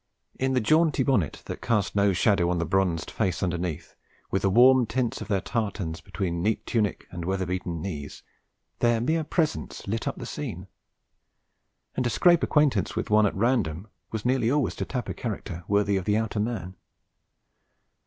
In 0.39 0.53
the 0.53 0.59
jaunty 0.59 1.03
bonnet 1.03 1.43
that 1.45 1.61
cast 1.61 1.95
no 1.95 2.11
shadow 2.11 2.49
on 2.49 2.57
the 2.57 2.65
bronzed 2.65 3.11
face 3.11 3.43
underneath, 3.43 3.93
with 4.31 4.41
the 4.41 4.49
warm 4.49 4.87
tints 4.87 5.21
of 5.21 5.27
their 5.27 5.41
tartans 5.41 6.01
between 6.01 6.41
neat 6.41 6.65
tunic 6.65 7.07
and 7.11 7.23
weather 7.23 7.45
beaten 7.45 7.83
knees, 7.83 8.23
their 8.79 8.99
mere 8.99 9.23
presence 9.23 9.87
lit 9.87 10.07
up 10.07 10.17
the 10.17 10.25
scene; 10.25 10.65
and 11.95 12.03
to 12.03 12.09
scrape 12.09 12.41
acquaintance 12.41 12.95
with 12.95 13.11
one 13.11 13.27
at 13.27 13.35
random 13.35 13.89
was 14.09 14.25
nearly 14.25 14.49
always 14.49 14.73
to 14.73 14.85
tap 14.85 15.07
a 15.07 15.13
character 15.13 15.63
worthy 15.67 15.97
of 15.97 16.05
the 16.05 16.17
outer 16.17 16.39
man. 16.39 16.75